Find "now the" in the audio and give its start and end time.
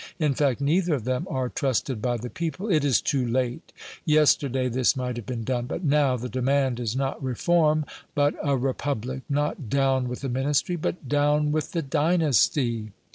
5.83-6.27